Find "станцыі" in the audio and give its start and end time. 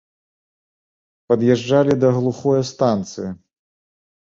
2.75-3.29